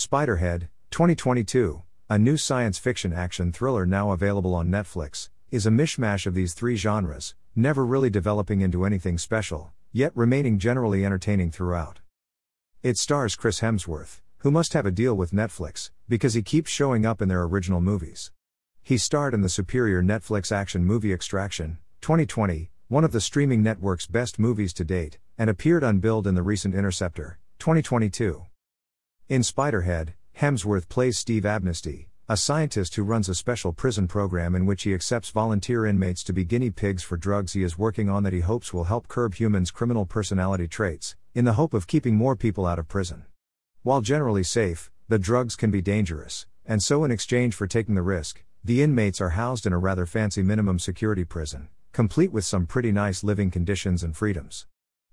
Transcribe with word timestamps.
Spiderhead, 0.00 0.68
2022, 0.92 1.82
a 2.08 2.18
new 2.18 2.38
science 2.38 2.78
fiction 2.78 3.12
action 3.12 3.52
thriller 3.52 3.84
now 3.84 4.12
available 4.12 4.54
on 4.54 4.70
Netflix, 4.70 5.28
is 5.50 5.66
a 5.66 5.70
mishmash 5.70 6.24
of 6.24 6.32
these 6.32 6.54
three 6.54 6.74
genres, 6.74 7.34
never 7.54 7.84
really 7.84 8.08
developing 8.08 8.62
into 8.62 8.86
anything 8.86 9.18
special, 9.18 9.72
yet 9.92 10.10
remaining 10.14 10.58
generally 10.58 11.04
entertaining 11.04 11.50
throughout. 11.50 12.00
It 12.82 12.96
stars 12.96 13.36
Chris 13.36 13.60
Hemsworth, 13.60 14.22
who 14.38 14.50
must 14.50 14.72
have 14.72 14.86
a 14.86 14.90
deal 14.90 15.14
with 15.14 15.32
Netflix, 15.32 15.90
because 16.08 16.32
he 16.32 16.40
keeps 16.40 16.70
showing 16.70 17.04
up 17.04 17.20
in 17.20 17.28
their 17.28 17.42
original 17.42 17.82
movies. 17.82 18.32
He 18.82 18.96
starred 18.96 19.34
in 19.34 19.42
the 19.42 19.50
superior 19.50 20.02
Netflix 20.02 20.50
action 20.50 20.82
movie 20.82 21.12
Extraction, 21.12 21.76
2020, 22.00 22.70
one 22.88 23.04
of 23.04 23.12
the 23.12 23.20
streaming 23.20 23.62
network's 23.62 24.06
best 24.06 24.38
movies 24.38 24.72
to 24.72 24.82
date, 24.82 25.18
and 25.36 25.50
appeared 25.50 25.84
unbilled 25.84 26.26
in 26.26 26.34
the 26.34 26.42
recent 26.42 26.74
Interceptor, 26.74 27.38
2022. 27.58 28.46
In 29.30 29.42
Spiderhead, 29.42 30.14
Hemsworth 30.40 30.88
plays 30.88 31.16
Steve 31.16 31.44
Abnesti, 31.44 32.08
a 32.28 32.36
scientist 32.36 32.96
who 32.96 33.04
runs 33.04 33.28
a 33.28 33.34
special 33.36 33.72
prison 33.72 34.08
program 34.08 34.56
in 34.56 34.66
which 34.66 34.82
he 34.82 34.92
accepts 34.92 35.30
volunteer 35.30 35.86
inmates 35.86 36.24
to 36.24 36.32
be 36.32 36.44
guinea 36.44 36.70
pigs 36.70 37.04
for 37.04 37.16
drugs 37.16 37.52
he 37.52 37.62
is 37.62 37.78
working 37.78 38.10
on 38.10 38.24
that 38.24 38.32
he 38.32 38.40
hopes 38.40 38.74
will 38.74 38.90
help 38.90 39.06
curb 39.06 39.36
humans' 39.36 39.70
criminal 39.70 40.04
personality 40.04 40.66
traits, 40.66 41.14
in 41.32 41.44
the 41.44 41.52
hope 41.52 41.74
of 41.74 41.86
keeping 41.86 42.16
more 42.16 42.34
people 42.34 42.66
out 42.66 42.80
of 42.80 42.88
prison. 42.88 43.24
While 43.84 44.00
generally 44.00 44.42
safe, 44.42 44.90
the 45.06 45.16
drugs 45.16 45.54
can 45.54 45.70
be 45.70 45.80
dangerous, 45.80 46.48
and 46.66 46.82
so 46.82 47.04
in 47.04 47.12
exchange 47.12 47.54
for 47.54 47.68
taking 47.68 47.94
the 47.94 48.02
risk, 48.02 48.42
the 48.64 48.82
inmates 48.82 49.20
are 49.20 49.38
housed 49.38 49.64
in 49.64 49.72
a 49.72 49.78
rather 49.78 50.06
fancy 50.06 50.42
minimum 50.42 50.80
security 50.80 51.24
prison, 51.24 51.68
complete 51.92 52.32
with 52.32 52.44
some 52.44 52.66
pretty 52.66 52.90
nice 52.90 53.22
living 53.22 53.52
conditions 53.52 54.02
and 54.02 54.16
freedoms. 54.16 54.66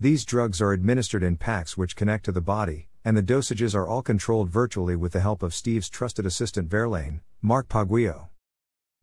These 0.00 0.24
drugs 0.24 0.60
are 0.60 0.72
administered 0.72 1.22
in 1.22 1.36
packs 1.36 1.76
which 1.76 1.94
connect 1.94 2.24
to 2.24 2.32
the 2.32 2.40
body, 2.40 2.88
and 3.04 3.16
the 3.16 3.22
dosages 3.22 3.74
are 3.74 3.86
all 3.86 4.02
controlled 4.02 4.50
virtually 4.50 4.96
with 4.96 5.12
the 5.12 5.20
help 5.20 5.42
of 5.42 5.54
Steve's 5.54 5.88
trusted 5.88 6.26
assistant 6.26 6.68
Verlaine, 6.68 7.20
Mark 7.40 7.68
Paguio. 7.68 8.28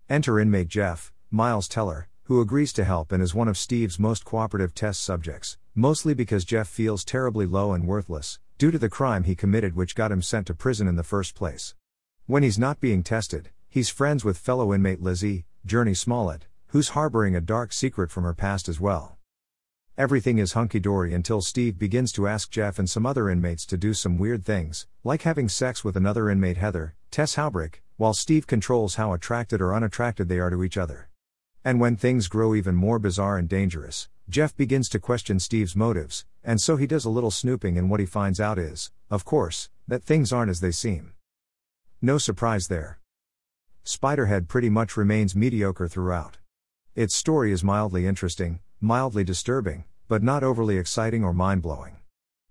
Enter 0.09 0.39
inmate 0.39 0.67
Jeff, 0.67 1.11
Miles 1.31 1.67
Teller, 1.67 2.07
who 2.23 2.41
agrees 2.41 2.73
to 2.73 2.83
help 2.83 3.11
and 3.11 3.23
is 3.23 3.33
one 3.33 3.47
of 3.47 3.57
Steve's 3.57 3.99
most 3.99 4.25
cooperative 4.25 4.75
test 4.75 5.02
subjects, 5.02 5.57
mostly 5.73 6.13
because 6.13 6.45
Jeff 6.45 6.67
feels 6.67 7.05
terribly 7.05 7.45
low 7.45 7.73
and 7.73 7.88
worthless, 7.88 8.39
due 8.57 8.72
to 8.72 8.77
the 8.77 8.89
crime 8.89 9.23
he 9.23 9.35
committed 9.35 9.75
which 9.75 9.95
got 9.95 10.11
him 10.11 10.22
sent 10.22 10.47
to 10.47 10.53
prison 10.53 10.88
in 10.88 10.95
the 10.95 11.03
first 11.03 11.35
place. 11.35 11.73
When 12.25 12.44
he's 12.44 12.59
not 12.59 12.79
being 12.79 13.03
tested, 13.03 13.50
he's 13.69 13.89
friends 13.89 14.25
with 14.25 14.38
fellow 14.38 14.73
inmate 14.73 15.02
Lizzie, 15.02 15.45
Jurnee 15.66 15.95
Smollett, 15.95 16.47
who's 16.67 16.89
harboring 16.89 17.35
a 17.35 17.41
dark 17.41 17.72
secret 17.72 18.11
from 18.11 18.23
her 18.23 18.33
past 18.33 18.67
as 18.67 18.79
well. 18.79 19.16
Everything 19.98 20.38
is 20.38 20.53
hunky 20.53 20.80
dory 20.80 21.16
until 21.16 21.42
Steve 21.42 21.80
begins 21.80 22.12
to 22.12 22.28
ask 22.28 22.52
Jeff 22.52 22.78
and 22.78 22.88
some 22.88 23.03
other 23.03 23.31
inmates 23.31 23.66
to 23.66 23.78
do 23.78 23.95
some 23.95 24.20
weird 24.20 24.45
things, 24.45 24.86
like 25.03 25.23
having 25.23 25.50
sex 25.50 25.84
with 25.84 25.98
another 25.98 26.30
inmate 26.30 26.58
Heather, 26.58 26.94
Tess 27.09 27.34
Haubrich, 27.34 27.81
while 27.95 28.14
Steve 28.14 28.45
controls 28.45 28.94
how 28.94 29.12
attracted 29.12 29.59
or 29.59 29.73
unattracted 29.73 30.30
they 30.30 30.38
are 30.38 30.52
to 30.52 30.64
each 30.64 30.78
other. 30.78 31.09
And 31.66 31.80
when 31.80 31.95
things 31.95 32.28
grow 32.28 32.53
even 32.53 32.75
more 32.75 33.00
bizarre 33.00 33.40
and 33.40 33.50
dangerous, 33.50 34.08
Jeff 34.30 34.56
begins 34.56 34.88
to 34.90 35.00
question 35.00 35.40
Steve's 35.40 35.75
motives, 35.75 36.25
and 36.44 36.62
so 36.62 36.75
he 36.75 36.86
does 36.86 37.06
a 37.06 37.09
little 37.09 37.31
snooping, 37.31 37.75
and 37.75 37.90
what 37.90 38.00
he 38.00 38.06
finds 38.06 38.40
out 38.40 38.59
is, 38.59 38.92
of 39.09 39.25
course, 39.25 39.72
that 39.88 40.03
things 40.03 40.31
aren't 40.31 40.52
as 40.52 40.59
they 40.59 40.70
seem. 40.70 41.14
No 42.03 42.20
surprise 42.20 42.68
there. 42.68 43.00
Spiderhead 43.84 44.48
pretty 44.48 44.70
much 44.70 44.95
remains 44.95 45.36
mediocre 45.36 45.88
throughout. 45.88 46.38
Its 46.94 47.16
story 47.16 47.52
is 47.52 47.64
mildly 47.64 48.06
interesting, 48.06 48.59
mildly 48.80 49.23
disturbing, 49.23 49.86
but 50.08 50.22
not 50.22 50.44
overly 50.44 50.78
exciting 50.78 51.23
or 51.23 51.33
mind 51.33 51.61
blowing. 51.61 51.97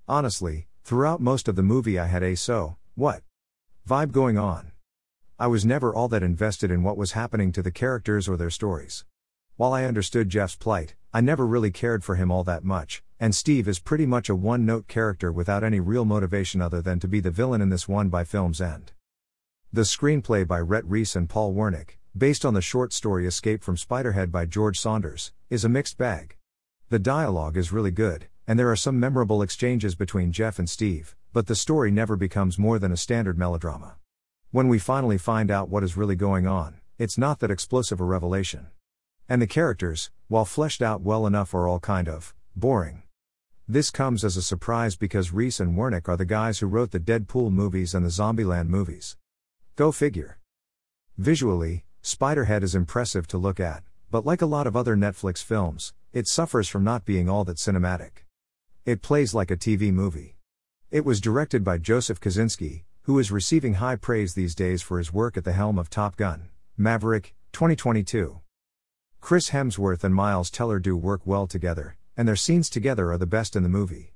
Honestly, 0.08 0.66
throughout 0.82 1.20
most 1.20 1.48
of 1.48 1.56
the 1.56 1.62
movie, 1.62 1.98
I 1.98 2.06
had 2.06 2.22
a 2.22 2.34
so, 2.34 2.76
what 2.94 3.22
vibe 3.88 4.12
going 4.12 4.36
on. 4.36 4.72
I 5.38 5.46
was 5.46 5.64
never 5.64 5.94
all 5.94 6.08
that 6.08 6.22
invested 6.22 6.70
in 6.70 6.82
what 6.82 6.96
was 6.96 7.12
happening 7.12 7.52
to 7.52 7.62
the 7.62 7.70
characters 7.70 8.28
or 8.28 8.36
their 8.36 8.50
stories. 8.50 9.04
While 9.56 9.72
I 9.72 9.84
understood 9.84 10.28
Jeff's 10.28 10.56
plight, 10.56 10.94
I 11.12 11.20
never 11.20 11.46
really 11.46 11.70
cared 11.70 12.02
for 12.02 12.16
him 12.16 12.30
all 12.30 12.42
that 12.44 12.64
much, 12.64 13.02
and 13.20 13.34
Steve 13.34 13.68
is 13.68 13.78
pretty 13.78 14.06
much 14.06 14.28
a 14.28 14.34
one 14.34 14.66
note 14.66 14.88
character 14.88 15.30
without 15.30 15.62
any 15.62 15.80
real 15.80 16.04
motivation 16.04 16.60
other 16.60 16.82
than 16.82 17.00
to 17.00 17.08
be 17.08 17.20
the 17.20 17.30
villain 17.30 17.62
in 17.62 17.68
this 17.68 17.86
one 17.86 18.08
by 18.08 18.24
film's 18.24 18.60
end. 18.60 18.92
The 19.72 19.82
screenplay 19.82 20.46
by 20.46 20.60
Rhett 20.60 20.84
Reese 20.86 21.16
and 21.16 21.28
Paul 21.28 21.54
Wernick, 21.54 21.98
based 22.16 22.46
on 22.46 22.54
the 22.54 22.62
short 22.62 22.94
story 22.94 23.26
Escape 23.26 23.62
from 23.62 23.76
Spiderhead 23.76 24.30
by 24.30 24.46
George 24.46 24.80
Saunders, 24.80 25.32
is 25.50 25.64
a 25.64 25.68
mixed 25.68 25.98
bag. 25.98 26.36
The 26.88 26.98
dialogue 26.98 27.56
is 27.56 27.72
really 27.72 27.90
good, 27.90 28.28
and 28.46 28.58
there 28.58 28.70
are 28.70 28.76
some 28.76 28.98
memorable 28.98 29.42
exchanges 29.42 29.94
between 29.94 30.32
Jeff 30.32 30.58
and 30.58 30.70
Steve, 30.70 31.14
but 31.32 31.46
the 31.46 31.54
story 31.54 31.90
never 31.90 32.16
becomes 32.16 32.58
more 32.58 32.78
than 32.78 32.92
a 32.92 32.96
standard 32.96 33.36
melodrama. 33.36 33.96
When 34.50 34.68
we 34.68 34.78
finally 34.78 35.18
find 35.18 35.50
out 35.50 35.68
what 35.68 35.82
is 35.82 35.96
really 35.96 36.16
going 36.16 36.46
on, 36.46 36.80
it's 36.96 37.18
not 37.18 37.40
that 37.40 37.50
explosive 37.50 38.00
a 38.00 38.04
revelation. 38.04 38.68
And 39.28 39.42
the 39.42 39.46
characters, 39.46 40.10
while 40.28 40.44
fleshed 40.44 40.80
out 40.80 41.02
well 41.02 41.26
enough, 41.26 41.52
are 41.52 41.68
all 41.68 41.80
kind 41.80 42.08
of 42.08 42.34
boring. 42.54 43.02
This 43.68 43.90
comes 43.90 44.24
as 44.24 44.36
a 44.36 44.42
surprise 44.42 44.96
because 44.96 45.32
Reese 45.32 45.60
and 45.60 45.76
Wernick 45.76 46.08
are 46.08 46.16
the 46.16 46.24
guys 46.24 46.60
who 46.60 46.66
wrote 46.66 46.92
the 46.92 47.00
Deadpool 47.00 47.50
movies 47.50 47.94
and 47.94 48.06
the 48.06 48.10
Zombieland 48.10 48.68
movies. 48.68 49.16
Go 49.74 49.90
figure. 49.90 50.38
Visually, 51.18 51.85
Spiderhead 52.06 52.62
is 52.62 52.76
impressive 52.76 53.26
to 53.26 53.36
look 53.36 53.58
at, 53.58 53.82
but 54.12 54.24
like 54.24 54.40
a 54.40 54.46
lot 54.46 54.68
of 54.68 54.76
other 54.76 54.96
Netflix 54.96 55.42
films, 55.42 55.92
it 56.12 56.28
suffers 56.28 56.68
from 56.68 56.84
not 56.84 57.04
being 57.04 57.28
all 57.28 57.42
that 57.42 57.56
cinematic. 57.56 58.22
It 58.84 59.02
plays 59.02 59.34
like 59.34 59.50
a 59.50 59.56
TV 59.56 59.92
movie. 59.92 60.36
It 60.92 61.04
was 61.04 61.20
directed 61.20 61.64
by 61.64 61.78
Joseph 61.78 62.20
Kosinski, 62.20 62.84
who 63.02 63.18
is 63.18 63.32
receiving 63.32 63.74
high 63.74 63.96
praise 63.96 64.34
these 64.34 64.54
days 64.54 64.82
for 64.82 64.98
his 64.98 65.12
work 65.12 65.36
at 65.36 65.42
the 65.42 65.52
helm 65.52 65.80
of 65.80 65.90
Top 65.90 66.14
Gun, 66.14 66.50
Maverick, 66.76 67.34
2022. 67.50 68.38
Chris 69.20 69.50
Hemsworth 69.50 70.04
and 70.04 70.14
Miles 70.14 70.48
Teller 70.48 70.78
do 70.78 70.96
work 70.96 71.22
well 71.24 71.48
together, 71.48 71.96
and 72.16 72.28
their 72.28 72.36
scenes 72.36 72.70
together 72.70 73.10
are 73.10 73.18
the 73.18 73.26
best 73.26 73.56
in 73.56 73.64
the 73.64 73.68
movie. 73.68 74.14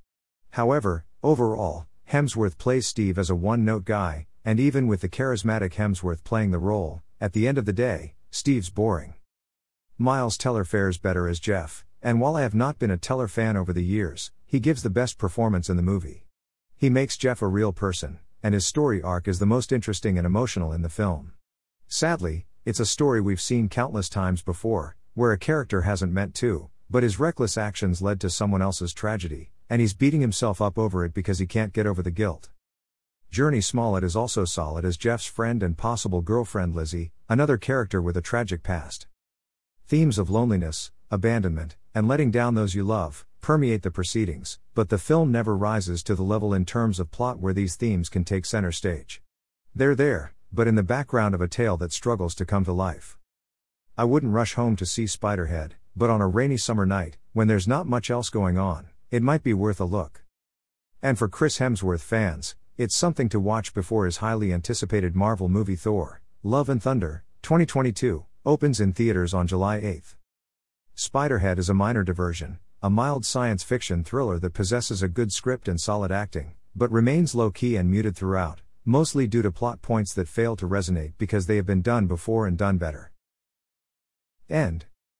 However, 0.51 1.03
overall, 1.21 1.87
Hemsworth 2.09 2.57
plays 2.57 2.87
Steve 2.87 3.19
as 3.19 3.29
a 3.29 3.35
one 3.35 3.65
note 3.65 3.83
guy, 3.83 4.27
and 4.45 4.61
even 4.61 4.87
with 4.87 5.01
the 5.01 5.09
charismatic 5.09 5.73
Hemsworth 5.73 6.23
playing 6.23 6.51
the 6.51 6.57
role, 6.57 7.01
at 7.21 7.33
the 7.33 7.47
end 7.47 7.59
of 7.59 7.65
the 7.65 7.71
day, 7.71 8.15
Steve's 8.31 8.71
boring. 8.71 9.13
Miles 9.95 10.37
Teller 10.37 10.65
fares 10.65 10.97
better 10.97 11.27
as 11.27 11.39
Jeff, 11.39 11.85
and 12.01 12.19
while 12.19 12.35
I 12.35 12.41
have 12.41 12.55
not 12.55 12.79
been 12.79 12.89
a 12.89 12.97
Teller 12.97 13.27
fan 13.27 13.55
over 13.55 13.71
the 13.71 13.83
years, 13.83 14.31
he 14.43 14.59
gives 14.59 14.81
the 14.81 14.89
best 14.89 15.19
performance 15.19 15.69
in 15.69 15.77
the 15.77 15.83
movie. 15.83 16.25
He 16.75 16.89
makes 16.89 17.17
Jeff 17.17 17.43
a 17.43 17.47
real 17.47 17.73
person, 17.73 18.17
and 18.41 18.55
his 18.55 18.65
story 18.65 19.03
arc 19.03 19.27
is 19.27 19.37
the 19.37 19.45
most 19.45 19.71
interesting 19.71 20.17
and 20.17 20.25
emotional 20.25 20.73
in 20.73 20.81
the 20.81 20.89
film. 20.89 21.33
Sadly, 21.87 22.47
it's 22.65 22.79
a 22.79 22.87
story 22.87 23.21
we've 23.21 23.39
seen 23.39 23.69
countless 23.69 24.09
times 24.09 24.41
before, 24.41 24.95
where 25.13 25.31
a 25.31 25.37
character 25.37 25.83
hasn't 25.83 26.11
meant 26.11 26.33
to, 26.35 26.71
but 26.89 27.03
his 27.03 27.19
reckless 27.19 27.55
actions 27.55 28.01
led 28.01 28.19
to 28.21 28.31
someone 28.31 28.63
else's 28.63 28.93
tragedy, 28.93 29.51
and 29.69 29.79
he's 29.79 29.93
beating 29.93 30.21
himself 30.21 30.59
up 30.59 30.79
over 30.79 31.05
it 31.05 31.13
because 31.13 31.37
he 31.37 31.45
can't 31.45 31.71
get 31.71 31.85
over 31.85 32.01
the 32.01 32.09
guilt. 32.09 32.49
Jurnee 33.31 33.63
Smollett 33.63 34.03
is 34.03 34.13
also 34.13 34.43
solid 34.43 34.83
as 34.83 34.97
Jeff's 34.97 35.25
friend 35.25 35.63
and 35.63 35.77
possible 35.77 36.19
girlfriend 36.19 36.75
Lizzie, 36.75 37.13
another 37.29 37.57
character 37.57 38.01
with 38.01 38.17
a 38.17 38.21
tragic 38.21 38.61
past. 38.61 39.07
Themes 39.87 40.17
of 40.17 40.29
loneliness, 40.29 40.91
abandonment, 41.09 41.77
and 41.95 42.09
letting 42.09 42.29
down 42.29 42.55
those 42.55 42.75
you 42.75 42.83
love 42.83 43.25
permeate 43.39 43.83
the 43.83 43.89
proceedings, 43.89 44.59
but 44.75 44.89
the 44.89 44.97
film 44.97 45.31
never 45.31 45.55
rises 45.55 46.03
to 46.03 46.13
the 46.13 46.23
level 46.23 46.53
in 46.53 46.65
terms 46.65 46.99
of 46.99 47.09
plot 47.09 47.39
where 47.39 47.53
these 47.53 47.77
themes 47.77 48.09
can 48.09 48.25
take 48.25 48.45
center 48.45 48.71
stage. 48.71 49.21
They're 49.73 49.95
there, 49.95 50.33
but 50.51 50.67
in 50.67 50.75
the 50.75 50.83
background 50.83 51.33
of 51.33 51.41
a 51.41 51.47
tale 51.47 51.77
that 51.77 51.93
struggles 51.93 52.35
to 52.35 52.45
come 52.45 52.65
to 52.65 52.73
life. 52.73 53.17
I 53.97 54.03
wouldn't 54.03 54.33
rush 54.33 54.55
home 54.55 54.75
to 54.75 54.85
see 54.85 55.05
Spiderhead, 55.05 55.71
but 55.95 56.09
on 56.09 56.21
a 56.21 56.27
rainy 56.27 56.57
summer 56.57 56.85
night, 56.85 57.17
when 57.31 57.47
there's 57.47 57.67
not 57.67 57.87
much 57.87 58.11
else 58.11 58.29
going 58.29 58.57
on, 58.57 58.89
it 59.09 59.23
might 59.23 59.41
be 59.41 59.53
worth 59.53 59.79
a 59.79 59.85
look. 59.85 60.23
And 61.01 61.17
for 61.17 61.27
Chris 61.27 61.57
Hemsworth 61.57 62.01
fans, 62.01 62.55
it's 62.81 62.95
something 62.95 63.29
to 63.29 63.39
watch 63.39 63.75
before 63.75 64.05
his 64.05 64.17
highly 64.17 64.51
anticipated 64.51 65.15
Marvel 65.15 65.47
movie 65.47 65.75
Thor, 65.75 66.19
Love 66.41 66.67
and 66.67 66.81
Thunder, 66.81 67.23
2022, 67.43 68.25
opens 68.43 68.79
in 68.79 68.91
theaters 68.91 69.35
on 69.35 69.45
July 69.45 69.77
8. 69.77 70.15
Spiderhead 70.95 71.59
is 71.59 71.69
a 71.69 71.75
minor 71.75 72.03
diversion, 72.03 72.57
a 72.81 72.89
mild 72.89 73.23
science 73.23 73.61
fiction 73.61 74.03
thriller 74.03 74.39
that 74.39 74.55
possesses 74.55 75.03
a 75.03 75.07
good 75.07 75.31
script 75.31 75.67
and 75.67 75.79
solid 75.79 76.11
acting, 76.11 76.55
but 76.75 76.91
remains 76.91 77.35
low 77.35 77.51
key 77.51 77.75
and 77.75 77.91
muted 77.91 78.15
throughout, 78.15 78.61
mostly 78.83 79.27
due 79.27 79.43
to 79.43 79.51
plot 79.51 79.83
points 79.83 80.11
that 80.15 80.27
fail 80.27 80.55
to 80.55 80.67
resonate 80.67 81.13
because 81.19 81.45
they 81.45 81.57
have 81.57 81.67
been 81.67 81.83
done 81.83 82.07
before 82.07 82.47
and 82.47 82.57
done 82.57 82.79
better. 82.79 83.11
End. 84.49 84.85